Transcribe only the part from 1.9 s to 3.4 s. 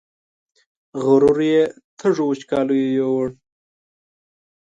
تږو وچکالیو یووړ